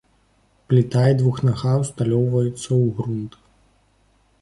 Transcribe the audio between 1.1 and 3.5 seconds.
і двухнага ўсталёўваюцца ў грунт.